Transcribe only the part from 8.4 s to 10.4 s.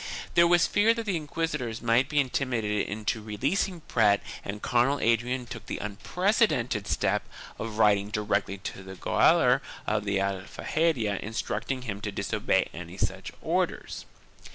to the gaoler of the